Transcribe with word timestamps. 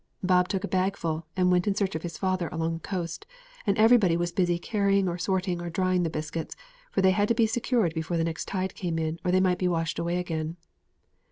Bob 0.23 0.47
took 0.47 0.63
a 0.63 0.67
bagful 0.67 1.27
and 1.37 1.51
went 1.51 1.67
in 1.67 1.75
search 1.75 1.93
of 1.93 2.01
his 2.01 2.17
father 2.17 2.49
along 2.51 2.73
the 2.73 2.79
coast, 2.79 3.27
and 3.67 3.77
everybody 3.77 4.17
was 4.17 4.31
busy 4.31 4.57
carrying 4.57 5.07
or 5.07 5.19
sorting 5.19 5.61
or 5.61 5.69
drying 5.69 6.01
the 6.01 6.09
biscuits, 6.09 6.55
for 6.89 7.03
they 7.03 7.11
had 7.11 7.27
to 7.27 7.35
be 7.35 7.45
secured 7.45 7.93
before 7.93 8.17
the 8.17 8.23
next 8.23 8.47
tide 8.47 8.73
came 8.73 8.97
in, 8.97 9.19
or 9.23 9.29
they 9.29 9.39
might 9.39 9.59
be 9.59 9.67
washed 9.67 9.99
away 9.99 10.17
again. 10.17 10.57